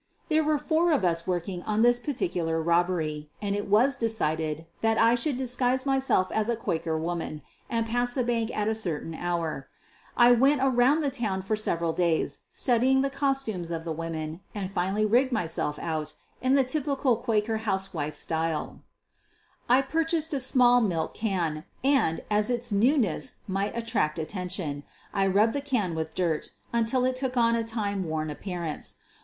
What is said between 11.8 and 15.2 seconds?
days studying the costumes of the women and finally